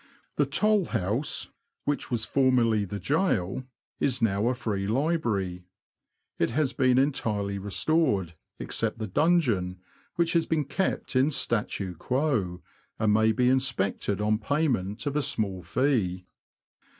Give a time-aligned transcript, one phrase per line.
[0.37, 1.51] The Toll House,
[1.85, 3.65] which was formerly the Gaol,
[3.99, 5.63] is now a Free Library.
[6.39, 9.77] It has been entirely restored, except the Dungeon,
[10.15, 12.63] which has been kept in statu quo,
[12.97, 16.25] and may be inspected on payment of a small fee.